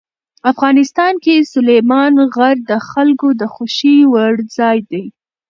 افغانستان 0.51 1.13
کې 1.23 1.35
سلیمان 1.53 2.13
غر 2.35 2.55
د 2.71 2.71
خلکو 2.89 3.27
د 3.41 3.43
خوښې 3.53 3.97
وړ 4.11 4.33
ځای 4.57 4.77
دی. 4.91 5.03